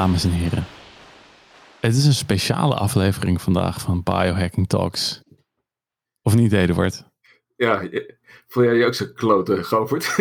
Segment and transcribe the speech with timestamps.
[0.00, 0.64] dames en heren.
[1.80, 5.22] Het is een speciale aflevering vandaag van Biohacking Talks.
[6.22, 7.04] Of niet, Eduard?
[7.56, 7.88] Ja,
[8.46, 10.16] voel jij je ook zo klote, Govert?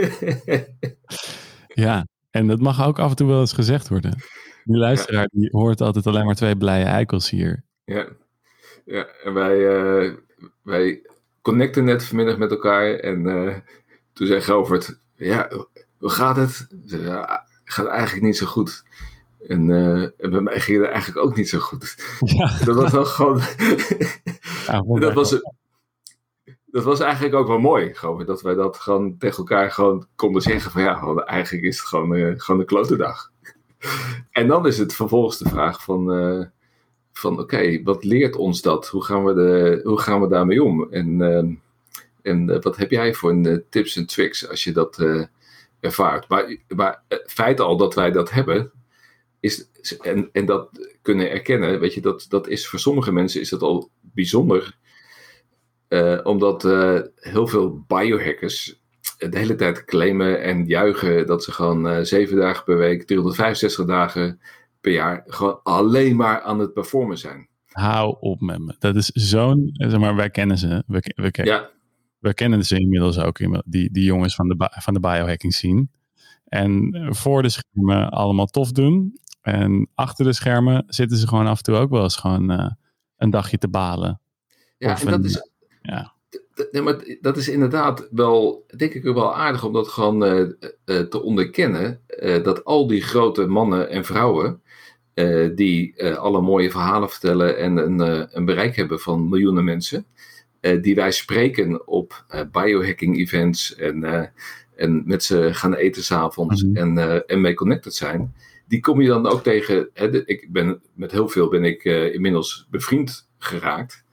[1.86, 4.18] ja, en dat mag ook af en toe wel eens gezegd worden.
[4.64, 7.64] Die luisteraar die hoort altijd alleen maar twee blije eikels hier.
[7.86, 8.08] Ja,
[8.86, 10.14] ja en wij, uh,
[10.62, 11.02] wij
[11.42, 13.56] connecten net vanmiddag met elkaar en uh,
[14.14, 15.50] toen zei Govert, ja,
[15.98, 16.68] hoe gaat het?
[16.86, 18.84] Ja, gaat eigenlijk niet zo goed.
[19.48, 21.96] En, uh, en bij mij ging het eigenlijk ook niet zo goed.
[22.20, 22.58] Ja.
[22.66, 23.42] Dat was wel gewoon.
[24.66, 25.30] ja, dat, was,
[26.66, 27.94] dat was eigenlijk ook wel mooi.
[27.94, 31.88] Gewoon, dat wij dat gewoon tegen elkaar gewoon konden zeggen: van ja, eigenlijk is het
[31.88, 33.31] gewoon, uh, gewoon een klote dag.
[34.31, 36.14] en dan is het vervolgens de vraag van.
[36.20, 36.46] Uh,
[37.12, 38.88] van oké, wat leert ons dat?
[38.88, 40.92] Hoe gaan we, de, hoe gaan we daarmee om?
[40.92, 41.22] En,
[42.22, 45.03] en wat heb jij voor een, tips en tricks als je dat
[45.80, 46.28] ervaart?
[46.28, 48.72] Maar, maar het feit al dat wij dat hebben,
[49.40, 49.70] is,
[50.02, 50.70] en, en dat
[51.02, 54.78] kunnen erkennen, weet je, dat, dat is voor sommige mensen is dat al bijzonder.
[55.90, 58.80] Uh, omdat uh, heel veel biohackers
[59.18, 63.86] de hele tijd claimen en juichen dat ze gewoon uh, zeven dagen per week, 365
[63.86, 64.40] dagen
[64.81, 67.48] per jaar, gewoon alleen maar aan het performen zijn.
[67.66, 68.76] Hou op met me.
[68.80, 70.84] Dat is zo'n, zeg maar, wij kennen ze.
[70.88, 71.70] We, we, ja.
[72.20, 75.88] we kennen ze inmiddels ook, die, die jongens van de, van de biohacking scene.
[76.46, 79.20] En voor de schermen allemaal tof doen.
[79.53, 82.72] En achter de schermen zitten ze gewoon af en toe ook wel eens gewoon uh,
[83.17, 84.22] een dagje te balen.
[84.78, 85.50] Ja, en dat is.
[85.81, 86.14] Ja.
[86.72, 91.00] Nee, maar dat is inderdaad wel, denk ik, wel aardig om dat gewoon uh, uh,
[91.00, 92.02] te onderkennen.
[92.44, 94.61] dat al die grote mannen en vrouwen,
[95.56, 98.00] die alle mooie verhalen vertellen en een,
[98.38, 100.06] een bereik hebben van miljoenen mensen,
[100.81, 104.31] die wij spreken op biohacking events en,
[104.75, 106.97] en met ze gaan eten s'avonds mm -hmm.
[106.97, 108.34] en, en mee connected zijn
[108.69, 109.90] die kom je dan ook tegen.
[109.94, 114.03] Hè, ik ben, met heel veel ben ik uh, inmiddels bevriend geraakt.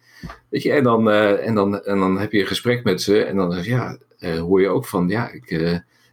[0.49, 3.23] Weet je, en dan, uh, en, dan, en dan heb je een gesprek met ze.
[3.23, 5.51] En dan ja, uh, hoor je ook van, ja, ik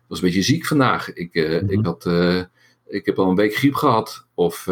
[0.08, 1.14] was een beetje ziek vandaag.
[1.14, 1.70] Ik, mm -hmm.
[1.70, 2.06] ik, had,
[2.88, 4.28] ik heb al een week griep gehad.
[4.34, 4.68] Of,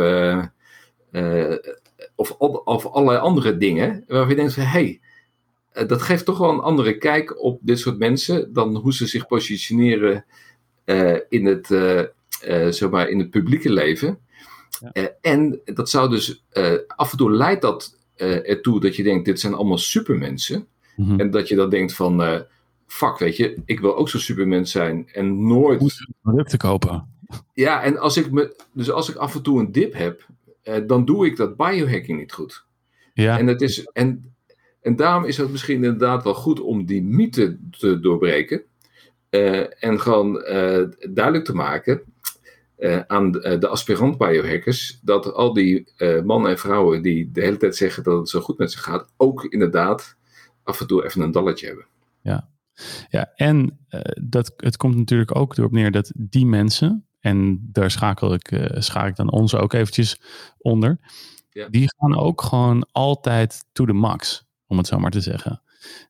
[2.15, 2.31] of,
[2.63, 4.03] of allerlei andere dingen.
[4.07, 4.99] Waarvan je denkt van, hé,
[5.73, 8.53] hey, dat geeft toch wel een andere kijk op dit soort mensen.
[8.53, 10.25] Dan hoe ze zich positioneren
[11.29, 12.01] in het uh,
[12.69, 14.19] zeg maar in het publieke leven.
[14.79, 14.91] Ja.
[14.93, 19.25] Uh, en dat zou dus uh, af en toe leidt dat ertoe dat je denkt:
[19.25, 20.67] dit zijn allemaal supermensen.
[20.95, 21.19] Mm -hmm.
[21.19, 22.45] En dat je dan denkt: van
[22.87, 26.05] fuck, weet je, ik wil ook zo'n supermens zijn en nooit.
[26.21, 27.07] producten kopen.
[27.53, 30.25] Ja, en als ik me, dus als ik af en toe een dip heb,
[30.87, 32.65] dan doe ik dat biohacking niet goed.
[33.13, 33.39] Ja.
[33.39, 34.33] En, het is, en,
[34.81, 38.61] en daarom is het misschien inderdaad wel goed om die mythe te doorbreken.
[39.79, 40.33] en gewoon
[41.09, 42.01] duidelijk te maken
[42.81, 47.41] uh, aan de, de aspirant biohackers, dat al die uh, mannen en vrouwen die de
[47.41, 50.17] hele tijd zeggen dat het zo goed met ze gaat, ook inderdaad
[50.63, 51.85] af en toe even een dalletje hebben.
[52.21, 52.49] Ja,
[53.09, 57.91] ja en uh, dat, het komt natuurlijk ook erop neer dat die mensen, en daar
[57.91, 60.21] schakel ik, schakel ik dan ons ook eventjes
[60.57, 60.99] onder,
[61.49, 61.67] ja.
[61.69, 65.61] die gaan ook gewoon altijd to the max, om het zo maar te zeggen.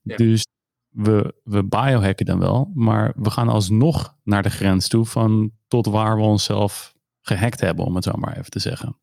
[0.03, 0.15] Ja.
[0.15, 0.45] Dus
[0.91, 5.85] we, we biohacken dan wel, maar we gaan alsnog naar de grens toe van tot
[5.85, 8.97] waar we onszelf gehackt hebben, om het zo maar even te zeggen.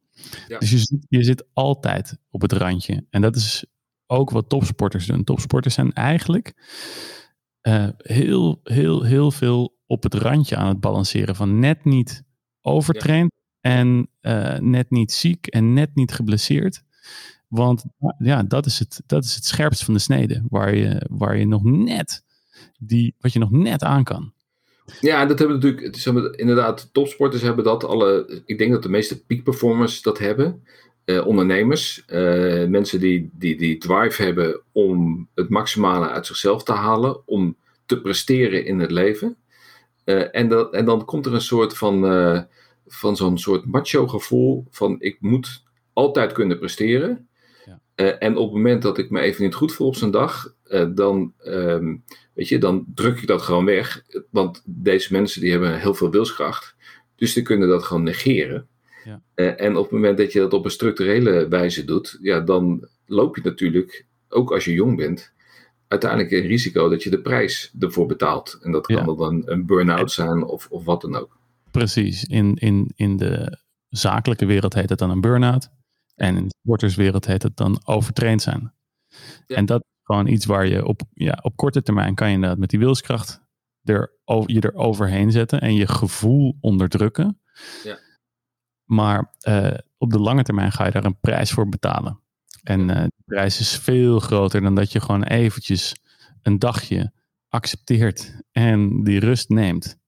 [0.48, 0.58] Ja.
[0.58, 3.06] Dus je zit, je zit altijd op het randje.
[3.10, 3.64] En dat is
[4.06, 5.24] ook wat topsporters doen.
[5.24, 6.54] Topsporters zijn eigenlijk
[7.62, 12.24] uh, heel, heel, heel veel op het randje aan het balanceren van net niet
[12.60, 13.70] overtraind ja.
[13.70, 16.82] en uh, net niet ziek en net niet geblesseerd.
[17.48, 17.84] Want
[18.18, 21.46] ja, dat is het, dat is het scherpst van de snede, waar je, waar je
[21.46, 22.24] nog net,
[22.78, 24.32] die, wat je nog net aan kan.
[25.00, 26.06] Ja, dat hebben natuurlijk, het is,
[26.36, 30.62] inderdaad, topsporters hebben dat alle, ik denk dat de meeste peak performers dat hebben.
[31.04, 36.72] Uh, ondernemers, uh, mensen die, die, die drive hebben om het maximale uit zichzelf te
[36.72, 37.56] halen, om
[37.86, 39.36] te presteren in het leven.
[40.04, 42.00] Uh, en, dat, en dan komt er een soort van,
[42.86, 45.62] van zo'n soort macho gevoel van ik moet
[45.92, 47.27] altijd kunnen presteren.
[48.00, 50.54] Uh, en op het moment dat ik me even niet goed voel op zo'n dag,
[50.68, 52.04] uh, dan, um,
[52.34, 54.04] weet je, dan druk ik dat gewoon weg.
[54.30, 56.74] Want deze mensen die hebben heel veel wilskracht.
[57.16, 58.66] Dus die kunnen dat gewoon negeren.
[59.04, 59.22] Ja.
[59.34, 62.88] Uh, en op het moment dat je dat op een structurele wijze doet, ja, dan
[63.06, 65.32] loop je natuurlijk, ook als je jong bent,
[65.88, 68.58] uiteindelijk een risico dat je de prijs ervoor betaalt.
[68.62, 69.14] En dat kan ja.
[69.14, 71.38] dan een burn-out zijn of, of wat dan ook.
[71.70, 72.24] Precies.
[72.24, 73.58] In, in, in de
[73.88, 75.68] zakelijke wereld heet het dan een burn-out.
[76.18, 78.72] En in de sporterswereld heet het dan overtraind zijn.
[79.46, 79.56] Ja.
[79.56, 82.58] En dat is gewoon iets waar je op, ja, op korte termijn kan je inderdaad
[82.58, 83.46] met die wilskracht
[83.82, 84.12] er,
[84.46, 87.40] je er overheen zetten en je gevoel onderdrukken.
[87.84, 87.98] Ja.
[88.84, 89.34] Maar
[89.98, 92.20] op de lange termijn ga je daar een prijs voor betalen.
[92.62, 95.94] En de prijs is veel groter dan dat je gewoon eventjes
[96.42, 97.12] een dagje
[97.48, 99.98] accepteert en die rust neemt.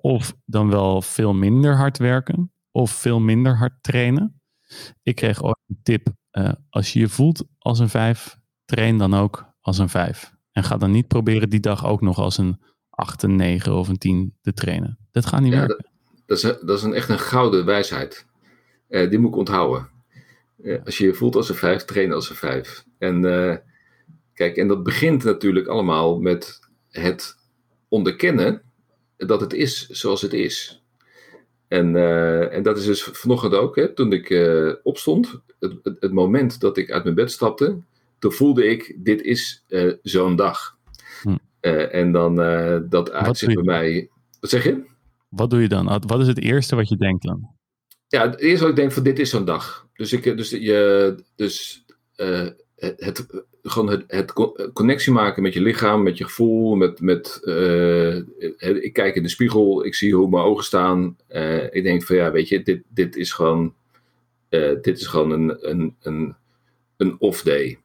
[0.00, 4.35] of dan wel veel minder hard werken of veel minder hard trainen.
[5.02, 6.08] Ik kreeg ooit een tip.
[6.68, 10.32] als je je voelt als een vijf, train dan ook als een 5.
[10.52, 12.60] En ga dan niet proberen die dag ook nog als een
[12.90, 14.98] 8, een 9 of een 10 te trainen.
[15.10, 15.86] Dat gaat niet ja, werken.
[16.26, 18.26] Dat, dat, is, dat is een, echt een gouden wijsheid.
[18.88, 19.88] Uh, die moet ik onthouden.
[20.58, 22.84] Uh, als je je voelt als een 5, train als een 5.
[22.98, 23.22] En
[24.34, 27.36] kijk, en dat begint natuurlijk allemaal met het
[27.88, 28.62] onderkennen
[29.16, 30.84] dat het is zoals het is.
[31.68, 31.96] En,
[32.50, 34.34] en dat is dus vanochtend ook, hè, toen ik
[34.82, 37.78] opstond, het, het, het, moment dat ik uit mijn bed stapte,
[38.18, 40.76] toen voelde ik, dit is uh, zo'n dag.
[41.22, 41.36] Hm.
[41.90, 42.34] En dan
[42.88, 44.08] dat uitzicht bij mij.
[44.40, 44.84] Wat zeg je?
[45.28, 46.02] Wat doe je dan?
[46.06, 47.48] Wat is het eerste wat je denkt dan?
[48.08, 49.86] Ja, het eerste wat ik denk van dit is zo'n dag.
[49.94, 51.84] Dus, ik, dus, je, dus
[52.76, 53.26] het,
[53.70, 54.32] gewoon het, het,
[54.72, 56.74] connectie maken met je lichaam, met je gevoel.
[56.74, 57.40] Met, met,
[58.58, 61.16] ik kijk in de spiegel, ik zie hoe mijn ogen staan.
[61.70, 63.74] ik denk van ja, weet je, dit, dit is gewoon,
[64.82, 66.36] dit is gewoon een, een, een,
[66.96, 67.78] een off day.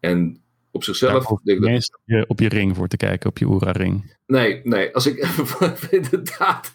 [0.00, 0.44] En
[0.74, 1.28] op zichzelf.
[1.28, 2.00] Ja, denk dat...
[2.04, 4.14] je op je ring voor te kijken, op je Oura-ring.
[4.26, 4.94] Nee, nee.
[4.94, 5.16] Als ik
[5.90, 6.70] inderdaad.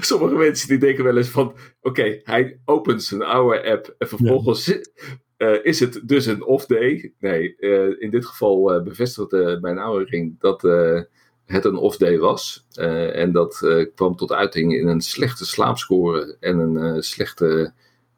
[0.00, 1.54] sommige mensen die denken wel eens van.
[1.80, 4.78] Oké, hij opent zijn oude app en vervolgens.
[5.42, 7.12] Uh, is het dus een off-day?
[7.18, 10.62] Nee, uh, in dit geval uh, bevestigde mijn oude ring dat
[11.46, 12.66] het een off-day was.
[13.12, 17.72] en dat kwam tot uiting in een slechte slaapscore en een slechte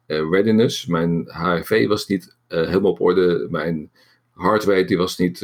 [0.07, 0.85] readiness.
[0.85, 3.47] Mijn HRV was niet helemaal op orde.
[3.49, 3.91] Mijn
[4.33, 5.41] rate die was niet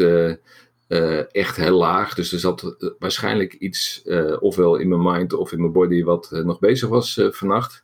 [1.32, 2.14] echt heel laag.
[2.14, 4.04] Dus er zat eh, waarschijnlijk iets,
[4.40, 7.84] ofwel in mijn mind of in mijn body, wat nog bezig was vannacht.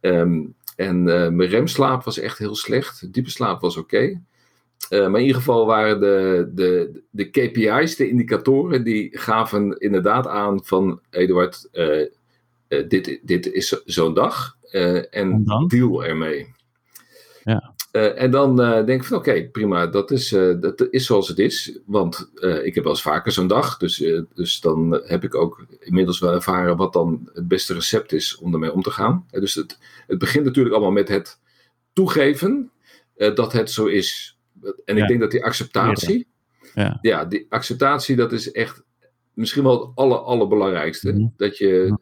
[0.00, 1.02] Um, en
[1.36, 3.12] mijn remslaap was echt heel slecht.
[3.12, 3.96] Diepe slaap was oké.
[3.96, 5.08] Okay.
[5.08, 10.64] maar in ieder geval waren de, de, de KPI's, de indicatoren, die gaven inderdaad aan
[10.64, 11.68] van Eduard,
[12.88, 14.56] dit, dit is zo'n dag
[15.10, 16.54] en deal ermee.
[17.44, 17.71] Ja.
[17.92, 21.28] Uh, en dan uh, denk ik van oké, prima, dat is, uh, dat is zoals
[21.28, 21.78] het is.
[21.86, 22.30] Want
[22.62, 23.76] ik heb wel eens vaker zo'n dag.
[23.76, 23.96] Dus,
[24.34, 28.52] dus dan heb ik ook inmiddels wel ervaren wat dan het beste recept is om
[28.52, 29.26] ermee om te gaan.
[29.30, 31.38] dus het, het begint natuurlijk allemaal met het
[31.92, 32.70] toegeven
[33.16, 34.38] dat het zo is.
[34.84, 36.26] En ik denk dat die acceptatie,
[36.74, 36.98] ja.
[37.00, 37.24] ja.
[37.24, 38.82] die acceptatie, dat is echt
[39.34, 41.12] misschien wel het aller, allerbelangrijkste.
[41.12, 41.26] Mhm.
[41.36, 41.98] Dat je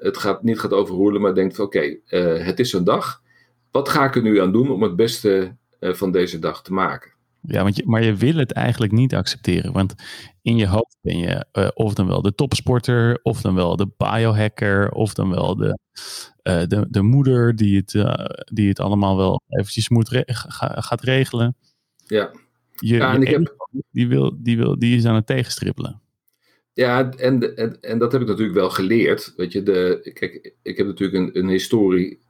[0.00, 1.96] het gaat, niet gaat overroelen, maar denkt van oké,
[2.44, 3.19] het is zo'n dag
[3.70, 6.72] wat ga ik er nu aan doen om het beste eh, van deze dag te
[6.72, 7.10] maken?
[7.42, 9.72] Ja, want je, maar je wil het eigenlijk niet accepteren.
[9.72, 9.94] Want
[10.42, 13.88] in je hoofd ben je uh, of dan wel de topsporter, of dan wel de
[13.96, 15.78] biohacker, of dan wel de,
[16.42, 18.14] uh, de, de moeder die het, uh,
[18.44, 20.22] die het allemaal wel eventjes moet re
[20.74, 21.56] gaat regelen.
[22.06, 22.30] Ja.
[22.74, 23.68] Je, ja, en ik heb...
[23.90, 26.00] die, wil, die, wil, die is aan het tegenstrippelen.
[26.72, 29.32] Ja, en, en, en dat heb ik natuurlijk wel geleerd.
[29.36, 32.20] Weet je, de, kijk, ik heb natuurlijk een, een historie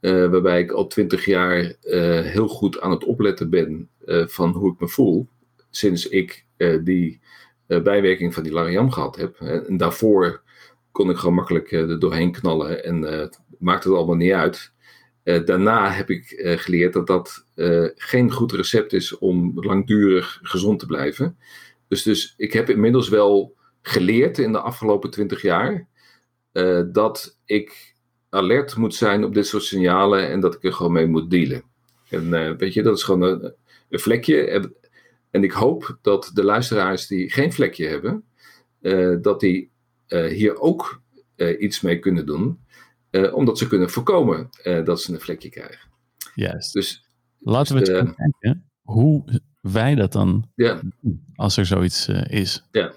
[0.00, 4.50] uh, waarbij ik al twintig jaar uh, heel goed aan het opletten ben uh, van
[4.50, 5.28] hoe ik me voel.
[5.70, 6.44] Sinds ik
[6.82, 7.20] die
[7.66, 9.40] bijwerking van die Lariam gehad heb.
[9.40, 10.42] En daarvoor
[10.92, 14.72] kon ik gewoon makkelijk er doorheen knallen en maakte het allemaal niet uit.
[15.22, 17.46] daarna heb ik geleerd dat dat
[17.94, 21.38] geen goed recept is om langdurig gezond te blijven.
[21.88, 25.86] Dus, dus ik heb inmiddels wel geleerd in de afgelopen twintig jaar
[26.92, 27.94] dat ik
[28.30, 31.62] alert moet zijn op dit soort signalen en dat ik er gewoon mee moet dealen.
[32.08, 33.54] En uh, weet je, dat is gewoon een,
[33.88, 34.44] een vlekje.
[34.44, 34.74] En,
[35.30, 38.24] en, ik hoop dat de luisteraars die geen vlekje hebben,
[38.80, 39.70] uh, dat die
[40.08, 41.02] uh, hier ook
[41.58, 42.58] iets mee kunnen doen,
[43.32, 44.50] omdat ze kunnen voorkomen
[44.84, 45.88] dat ze een vlekje krijgen.
[46.34, 46.72] Juist.
[46.72, 47.04] Dus,
[47.38, 50.50] Laten we dus, eens kijken hoe wij dat dan
[51.00, 52.64] doen als er zoiets is.
[52.70, 52.92] Ja.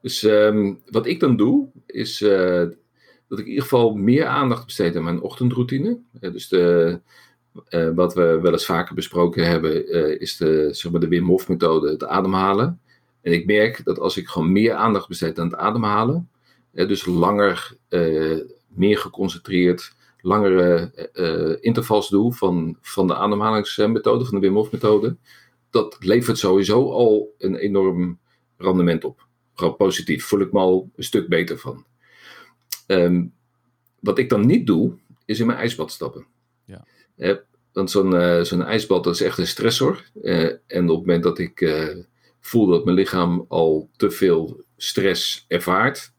[0.00, 2.20] Dus um, wat ik dan doe, is
[3.28, 5.98] dat ik in ieder geval meer aandacht besteed aan mijn ochtendroutine.
[6.20, 7.00] Uh, dus de,
[7.70, 11.26] uh, wat we wel eens vaker besproken hebben, uh, is de, zeg maar de Wim
[11.26, 12.80] Hof methode, het ademhalen.
[13.20, 16.28] En ik merk dat als ik gewoon meer aandacht besteed aan het ademhalen,
[16.72, 17.76] dus langer,
[18.66, 20.90] meer geconcentreerd, langere
[21.60, 25.16] intervals doe van, van de ademhalingsmethode, van de Wim Hof methode,
[25.70, 28.18] dat levert sowieso al een enorm
[28.56, 29.26] rendement op.
[29.54, 31.84] Gewoon positief, voel ik me al een stuk beter van.
[32.86, 33.32] Um,
[34.00, 36.26] wat ik dan niet doe, is in mijn ijsbad stappen.
[36.64, 36.86] Ja.
[37.16, 37.36] Eh,
[37.72, 40.10] want zo'n uh, zo'n ijsbad dat is echt een stressor.
[40.22, 42.04] Uh, en op het moment dat ik uh,
[42.40, 46.12] voel dat mijn lichaam al te veel stress ervaart,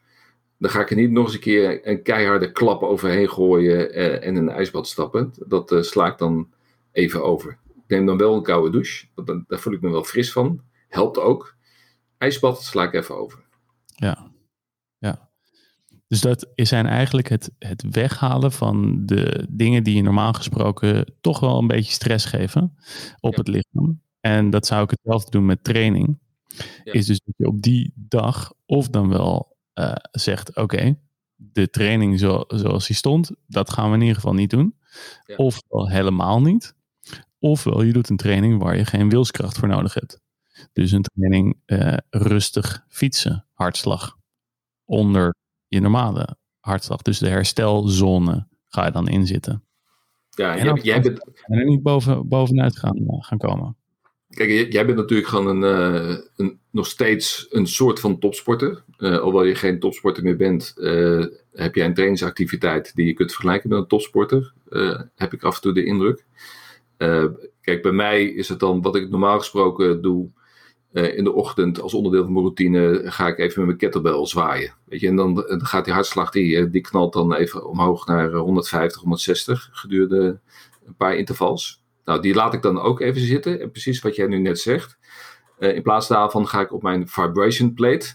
[0.57, 4.22] dan ga ik er niet nog eens een keer een keiharde klap overheen gooien en
[4.22, 5.34] in een ijsbad stappen.
[5.48, 6.50] Dat sla ik dan
[6.91, 7.57] even over.
[7.67, 10.62] Ik neem dan wel een koude douche, dan, daar voel ik me wel fris van.
[10.88, 11.55] Helpt ook.
[12.17, 13.43] IJsbad sla ik even over.
[13.95, 14.31] Ja.
[16.07, 21.39] Dus dat zijn eigenlijk het, het weghalen van de dingen die je normaal gesproken toch
[21.39, 22.77] wel een beetje stress geven
[23.19, 24.01] op het lichaam.
[24.19, 26.19] En dat zou ik hetzelfde doen met training.
[26.83, 30.97] Is dus dat je op die dag of dan wel uh, zegt: Oké,
[31.35, 34.75] de training zo, zoals die stond, dat gaan we in ieder geval niet doen.
[35.25, 35.35] Ja.
[35.35, 36.75] Of wel helemaal niet.
[37.39, 40.21] Ofwel je doet een training waar je geen wilskracht voor nodig hebt.
[40.74, 44.17] Dus een training uh, rustig fietsen, hartslag.
[44.85, 45.35] Onder
[45.67, 47.01] je normale hartslag.
[47.01, 49.63] Dus de herstelzone ga je dan inzitten.
[50.29, 51.24] Ja, en jij, jij bent...
[51.45, 53.75] En er niet boven, bovenuit gaan, uh, gaan komen.
[54.29, 58.84] Kijk, jij bent natuurlijk gewoon een, uh, een, nog steeds een soort van topsporter.
[58.98, 63.31] Uh, hoewel je geen topsporter meer bent, uh, heb jij een trainingsactiviteit die je kunt
[63.31, 64.53] vergelijken met een topsporter.
[65.15, 66.25] heb ik af en toe de indruk.
[67.62, 70.29] kijk, bij mij is het dan wat ik normaal gesproken doe.
[70.95, 74.73] In de ochtend als onderdeel van mijn routine ga ik even met mijn kettlebell zwaaien.
[74.85, 78.33] Weet je, en dan, dan gaat die hartslag, die, die knalt dan even omhoog naar
[78.33, 80.39] 150, 160 gedurende
[80.85, 81.83] een paar intervals.
[82.05, 83.61] Nou, die laat ik dan ook even zitten.
[83.61, 84.97] En precies wat jij nu net zegt.
[85.59, 88.07] In plaats daarvan ga ik op mijn vibration plate.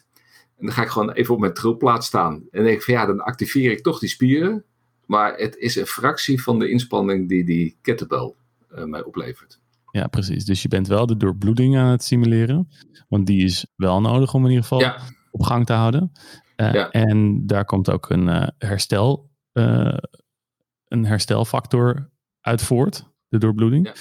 [0.58, 2.46] En dan ga ik gewoon even op mijn trilplaat staan.
[2.50, 4.64] En denk ik van ja, dan activeer ik toch die spieren.
[5.06, 8.34] Maar het is een fractie van de inspanning die die kettlebell
[8.68, 9.59] mij oplevert.
[9.90, 10.44] Ja, precies.
[10.44, 12.68] Dus je bent wel de doorbloeding aan het simuleren.
[13.08, 14.92] Want die is wel nodig om in ieder geval
[15.30, 16.12] op gang te houden.
[16.56, 16.90] Uh, ja.
[16.90, 23.92] En daar komt ook een herstel, een herstelfactor uit voort de doorbloeding.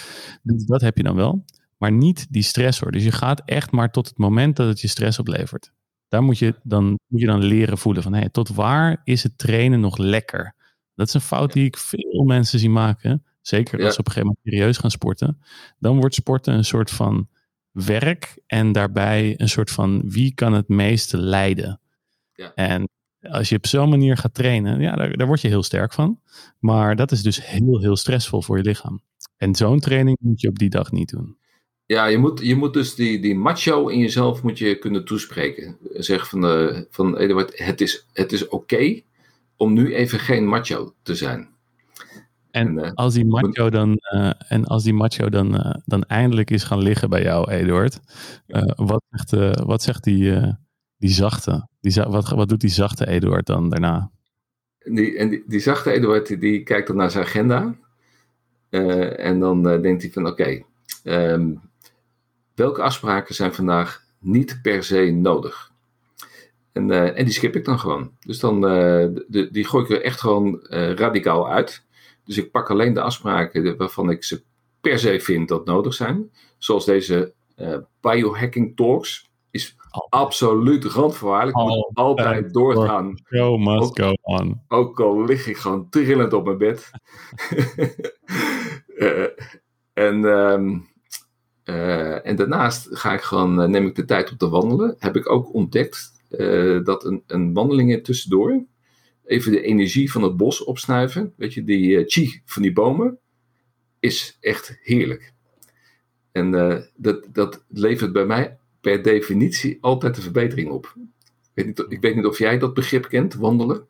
[0.43, 1.45] Dus dat heb je dan wel.
[1.77, 2.91] Maar niet die stressor.
[2.91, 5.71] Dus je gaat echt maar tot het moment dat het je stress oplevert.
[6.07, 9.37] Daar moet je dan, moet je dan leren voelen van hey, tot waar is het
[9.37, 10.55] trainen nog lekker?
[10.95, 13.23] Dat is een fout die ik veel mensen zie maken.
[13.49, 15.41] Zeker als ze op een gegeven moment serieus gaan sporten.
[15.79, 17.27] Dan wordt sporten een soort van
[17.71, 21.81] werk en daarbij een soort van wie kan het meeste leiden.
[22.33, 22.51] Ja.
[22.55, 22.89] En
[23.21, 26.19] als je op zo'n manier gaat trainen, ja, daar, daar word je heel sterk van.
[26.59, 29.01] Maar dat is dus heel, heel stressvol voor je lichaam.
[29.37, 31.37] En zo'n training moet je op die dag niet doen.
[31.85, 35.77] Ja, je moet, je moet dus die, die macho in jezelf moet je kunnen toespreken.
[35.93, 39.01] Zeg van, uh, van Eduard, het is, het is oké
[39.57, 41.57] om nu even geen macho te zijn.
[42.51, 43.97] En, en uh, als die macho dan,
[44.47, 47.99] en als die macho dan, dan eindelijk is gaan liggen bij jou, Eduard,
[48.75, 50.57] wat zegt, wat zegt die,
[50.97, 51.67] die zachte?
[51.81, 54.11] Die, wat, wat doet die zachte Eduard dan daarna?
[54.83, 57.75] Die, en die, die zachte Eduard die, kijkt dan naar zijn agenda.
[58.69, 60.63] Uh, en dan uh, denkt hij van oké, okay, um,
[61.03, 61.55] ehm,
[62.55, 65.71] welke afspraken zijn vandaag niet per se nodig?
[66.71, 68.11] En, uh, en die skip ik dan gewoon.
[68.19, 70.59] Dus dan de, die gooi ik er echt gewoon
[70.95, 71.85] radicaal uit.
[72.29, 74.43] Dus ik pak alleen de afspraken waarvan ik ze
[74.81, 76.31] per se vind dat nodig zijn.
[76.57, 77.33] Zoals deze
[78.01, 79.75] biohacking talks is
[80.09, 81.57] absoluut randvoorwaardelijk.
[81.57, 83.17] Ik moet altijd doorgaan.
[83.33, 84.61] Show must ook, go on.
[84.67, 86.91] Ook al lig ik gewoon trillend op mijn bed.
[88.87, 89.23] uh,
[90.07, 90.87] en, um,
[91.65, 94.95] uh, en daarnaast ga ik gewoon, neem ik de tijd om te wandelen.
[94.99, 96.17] Heb ik ook ontdekt
[96.83, 98.63] dat een, een wandeling tussendoor,
[99.29, 103.17] even de energie van het bos opsnuiven, weet je, die chi van die bomen,
[103.99, 105.33] is echt heerlijk.
[106.31, 106.51] En
[106.95, 110.95] dat, dat levert bij mij per definitie altijd een verbetering op.
[110.95, 113.87] Ik weet, niet, ik weet niet of jij dat begrip kent, wandelen.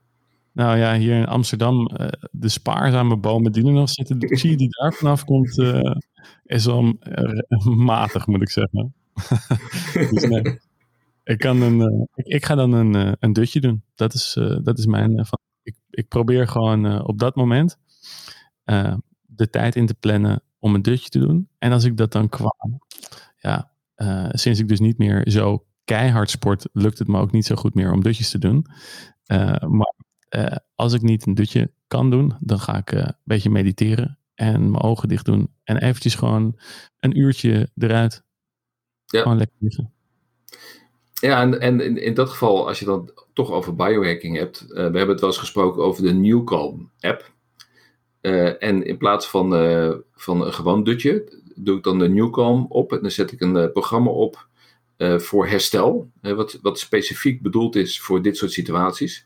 [0.52, 4.58] Nou ja, hier in Amsterdam, uh, de spaarzame bomen die er nog zitten, de zie
[4.58, 5.58] die daar vanaf komt,
[6.46, 6.92] is uh,
[7.76, 8.94] matig, moet ik zeggen.
[10.12, 10.60] dus nee,
[11.32, 13.84] ik, kan een, ik, ik, ga dan een, een dutje doen.
[13.96, 14.34] Dat is,
[14.64, 15.26] dat is mijn.
[15.26, 17.78] van, ik, ik probeer gewoon op dat moment
[19.26, 21.50] de tijd in te plannen om een dutje te doen.
[21.58, 22.80] En als ik dat dan kwam,
[23.38, 27.46] ja, uh, sinds ik dus niet meer zo keihard sport, lukt het me ook niet
[27.46, 28.66] zo goed meer om dutjes te doen.
[29.28, 29.94] Uh, maar
[30.36, 34.72] uh, als ik niet een dutje kan doen, dan ga ik een beetje mediteren en
[34.72, 35.54] mijn ogen dicht doen.
[35.64, 36.60] En eventjes gewoon
[37.00, 38.24] een uurtje eruit.
[39.06, 39.22] Ja.
[39.22, 39.94] Gewoon lekker liggen.
[41.20, 45.08] Ja, en, en in, dat geval, als je dan toch over biohacking hebt, we hebben
[45.08, 47.32] het wel eens gesproken over de Newcom app.
[48.60, 49.50] en in plaats van,
[50.16, 53.72] van een gewoon dutje, doe ik dan de Newcom op en dan zet ik een
[53.72, 54.48] programma op
[54.98, 59.26] voor herstel, wat, wat specifiek bedoeld is voor dit soort situaties.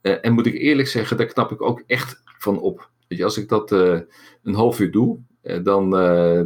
[0.00, 2.90] En moet ik eerlijk zeggen, daar knap ik ook echt van op.
[3.08, 5.18] Weet je, als ik dat een half uur doe,
[5.62, 5.90] dan,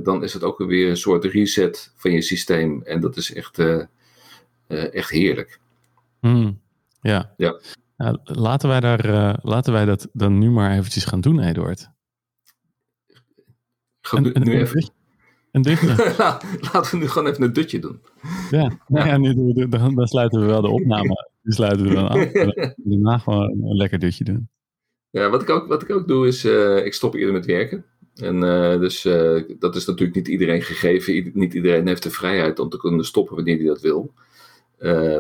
[0.02, 2.82] dan is het ook weer een soort reset van je systeem.
[2.82, 3.58] En dat is echt,
[4.68, 5.60] echt heerlijk.
[6.20, 6.60] Mm,
[7.00, 7.34] ja.
[7.36, 7.60] ja.
[7.96, 11.90] Nou, laten wij, daar, uh, laten wij dat dan nu maar eventjes gaan doen, Eduard.
[14.00, 14.90] Gaan nu, even...
[15.56, 15.86] Een dutje.
[16.72, 18.00] Laten we nu gewoon even een dutje doen.
[18.50, 19.16] Ja, nou ja.
[19.16, 21.26] nu, dan, dan sluiten we wel de opname.
[21.42, 22.32] Die sluiten we dan af.
[22.76, 24.48] Daarna gewoon een lekker dutje doen.
[25.10, 27.84] Ja, wat ik ook, wat ik ook doe is, uh, ik stop eerder met werken.
[28.14, 31.30] En uh, dus uh, dat is natuurlijk niet iedereen gegeven.
[31.34, 34.12] niet iedereen heeft de vrijheid om te kunnen stoppen wanneer hij dat wil.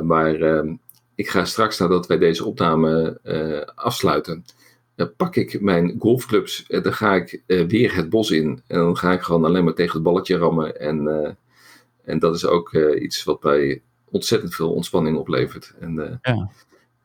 [0.02, 0.74] Maar ehm,
[1.14, 3.20] ik ga straks nadat wij deze opname
[3.74, 4.44] afsluiten,
[4.94, 8.62] dan pak ik mijn golfclubs en dan ga ik weer het bos in.
[8.66, 10.80] En dan ga ik gewoon alleen maar tegen het balletje rammen.
[10.80, 11.36] En,
[12.04, 15.74] en dat is ook iets wat mij ontzettend veel ontspanning oplevert.
[15.80, 16.50] En, ja.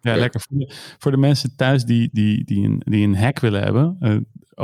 [0.01, 0.41] Ja, lekker.
[0.41, 3.97] Voor de, voor de, mensen thuis die, die, die, een, die een hack willen hebben,
[3.99, 4.17] uh,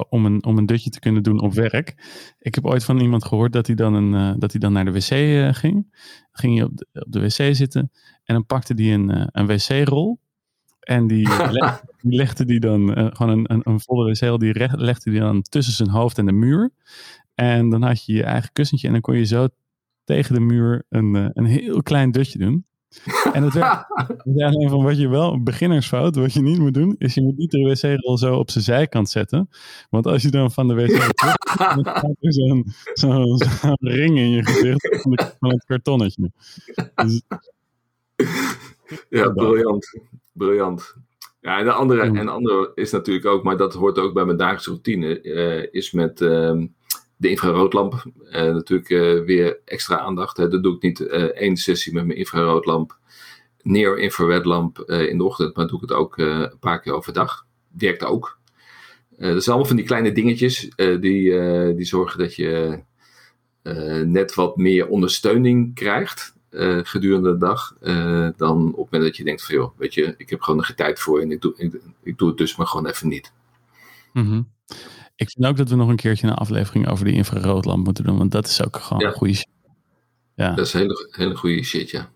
[0.09, 1.95] om, een, om een dutje te kunnen doen op werk.
[2.39, 4.85] Ik heb ooit van iemand gehoord dat hij dan, een, uh, dat hij dan naar
[4.85, 5.95] de wc uh, ging.
[6.31, 7.91] Ging hij op de, op de wc zitten
[8.23, 10.19] en dan pakte hij een, een wc-rol.
[10.79, 15.11] En die, legde, die legde die dan, gewoon een, een, een volle wc-rol, die legde
[15.11, 16.71] die dan tussen zijn hoofd en de muur.
[17.35, 19.47] En dan had je je eigen kussentje en dan kon je zo
[20.03, 22.65] tegen de muur een, een heel klein dutje doen.
[23.33, 23.85] En het werd
[24.53, 27.37] alleen van wat je wel, een beginnersfout, wat je niet moet doen, is je moet
[27.37, 29.49] niet de wc-rol zo op zijn zijkant zetten.
[29.89, 31.13] Want als je dan van de wc terug,
[31.57, 35.01] dan gaat er zo'n zo, zo ring in je gezicht
[35.39, 36.31] van, het kartonnetje.
[36.95, 37.21] Dus,
[39.09, 39.99] ja, briljant.
[40.31, 40.95] Briljant.
[41.41, 44.25] Ja, en de andere, en de andere is natuurlijk ook, maar dat hoort ook bij
[44.25, 46.63] mijn dagelijkse routine, uh, is met uh,
[47.17, 48.03] de infraroodlamp.
[48.23, 50.37] Uh, natuurlijk uh, weer extra aandacht.
[50.37, 50.47] Hè.
[50.47, 52.97] Dat doe ik niet uh, één sessie met mijn infraroodlamp.
[53.61, 57.45] Near infrared lamp in de ochtend, maar doe ik het ook een paar keer overdag.
[57.77, 58.39] Werkt ook.
[59.09, 62.79] dat zijn allemaal van die kleine dingetjes die, die zorgen dat je
[64.05, 66.35] net wat meer ondersteuning krijgt
[66.83, 67.75] gedurende de dag.
[68.37, 70.75] dan op het moment dat je denkt van joh, weet je, ik heb gewoon geen
[70.75, 73.33] tijd voor en ik doe, ik, doe het dus maar gewoon even niet.
[74.13, 74.47] Mm
[75.17, 78.17] ik vind ook dat we nog een keertje een aflevering over die infraroodlamp moeten doen,
[78.17, 79.49] want dat is ook gewoon een goede shit.
[80.35, 80.53] Ja.
[80.53, 82.09] Dat is hele, hele goede shit, ja.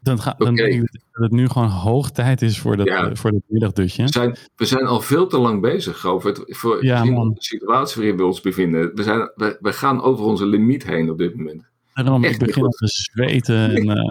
[0.00, 3.14] Dan, ga, dan denk ik dat het nu gewoon hoog tijd is voor dat, ja.
[3.14, 4.02] voor dat middagdutje.
[4.02, 7.96] We zijn, we zijn al veel te lang bezig over het, voor ja, de situatie
[7.96, 8.94] waarin we ons bevinden.
[8.94, 11.62] We, zijn, we, we gaan over onze limiet heen op dit moment.
[11.94, 13.74] Daarom, ik begin al te zweten.
[13.74, 14.02] En, uh,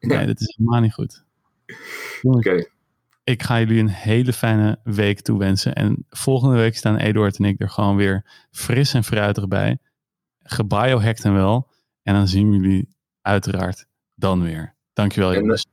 [0.00, 1.24] nee, dat is helemaal niet goed.
[2.22, 2.64] Oké.
[3.24, 5.74] Ik ga jullie een hele fijne week toewensen.
[5.74, 9.78] En volgende week staan Eduard en ik er gewoon weer fris en fruitig bij.
[10.38, 11.70] Gebiohackt en wel.
[12.02, 12.88] En dan zien we jullie
[13.20, 14.74] uiteraard dan weer.
[14.92, 15.66] Dankjewel jongens.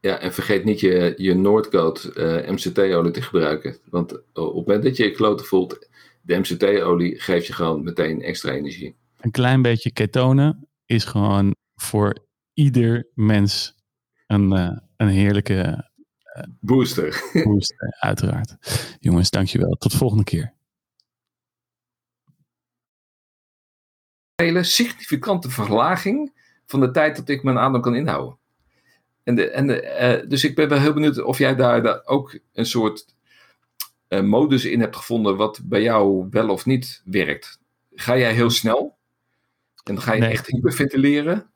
[0.00, 3.76] Ja, en vergeet niet je, je Noordcoat uh, MCT-olie te gebruiken.
[3.90, 5.88] Want op het moment dat je je kloten voelt,
[6.22, 8.96] de MCT-olie geeft je gewoon meteen extra energie.
[9.20, 13.74] Een klein beetje ketonen is gewoon voor ieder mens
[14.26, 15.90] een, uh, een heerlijke
[16.60, 17.30] Booster.
[17.44, 18.56] Booster, uiteraard.
[19.00, 19.76] Jongens, dankjewel.
[19.76, 20.54] Tot de volgende keer.
[24.34, 26.32] Een hele significante verlaging
[26.66, 28.38] van de tijd dat ik mijn adem kan inhouden.
[29.22, 32.04] En de, en de, uh, dus ik ben wel heel benieuwd of jij daar, daar
[32.04, 33.14] ook een soort
[34.08, 37.60] uh, modus in hebt gevonden wat bij jou wel of niet werkt.
[37.94, 38.96] Ga jij heel snel?
[39.84, 40.30] En ga je nee.
[40.30, 41.50] echt hyperventileren?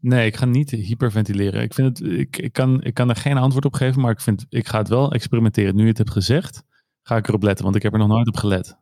[0.00, 1.62] Nee, ik ga niet hyperventileren.
[1.62, 4.20] Ik, vind het, ik, ik, kan, ik kan er geen antwoord op geven, maar ik,
[4.20, 5.74] vind, ik ga het wel experimenteren.
[5.74, 6.62] Nu je het hebt gezegd,
[7.02, 8.76] ga ik erop letten, want ik heb er nog nooit op gelet.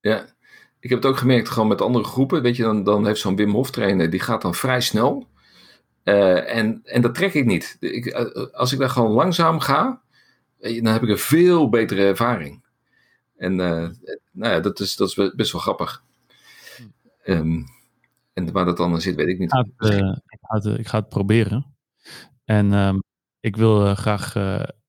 [0.00, 0.26] Ja,
[0.80, 2.42] ik heb het ook gemerkt gewoon met andere groepen.
[2.42, 5.28] Weet je, dan, dan heeft zo'n Wim Hof trainer, die gaat dan vrij snel.
[6.04, 7.76] Uh, en, en dat trek ik niet.
[7.80, 10.00] Ik, eh, als ik daar gewoon langzaam ga,
[10.60, 12.64] dan heb ik een veel betere ervaring.
[13.36, 13.88] En uh,
[14.32, 16.02] nou ja, dat is, dat is best wel grappig.
[17.24, 17.64] Um,
[18.36, 19.52] en waar dat dan zit, weet ik niet.
[19.52, 21.76] Ik ga het, ga het, ik ga het proberen.
[22.44, 23.02] En um,
[23.40, 24.36] ik wil uh, graag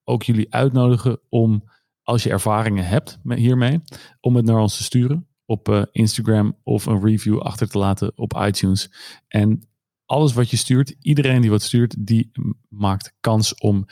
[0.04, 1.64] ook jullie uitnodigen om,
[2.02, 3.80] als je ervaringen hebt hiermee,
[4.20, 8.36] om het naar ons te sturen op Instagram of een review achter te laten op
[8.46, 8.90] iTunes.
[9.28, 9.68] En
[10.04, 12.30] alles wat je stuurt, iedereen die wat stuurt, die
[12.68, 13.86] maakt kans om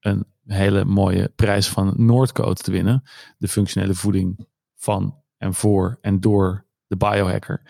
[0.00, 3.02] een hele mooie prijs van Noordcoat te winnen.
[3.38, 7.62] De functionele voeding van en voor en door de biohacker.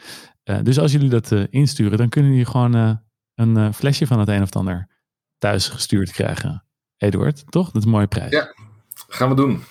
[0.45, 2.95] Uh, dus als jullie dat uh, insturen, dan kunnen jullie gewoon uh,
[3.35, 4.89] een flesje van het een of het ander
[5.39, 6.65] thuis gestuurd krijgen.
[6.97, 7.67] Eduard, toch?
[7.67, 8.31] Dat is een mooie prijs.
[8.31, 8.55] Ja,
[9.09, 9.63] gaan we doen.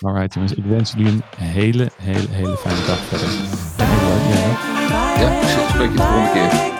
[0.00, 3.28] Alright jongens, ik wens jullie een hele, hele, hele fijne dag verder.
[3.76, 4.58] En Eduard, ook?
[5.20, 6.78] Ja, ik spreek je de volgende keer.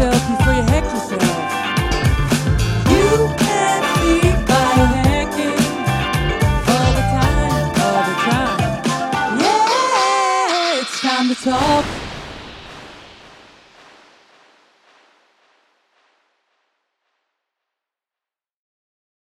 [0.00, 0.33] Let's